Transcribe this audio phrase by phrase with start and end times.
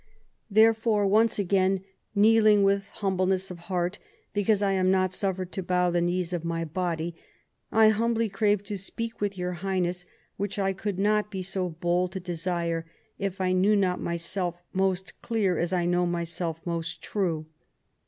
[0.49, 1.83] Therefore once again,
[2.15, 3.99] kneeling with humbleness of heart,
[4.33, 7.15] because I am not suffered to bow the knees of my body,
[7.71, 12.13] I humbly crave to speak with your Highness: which I could not be so bold
[12.13, 12.83] to desire
[13.19, 17.45] if I knew not myself most clear as I know myself most true.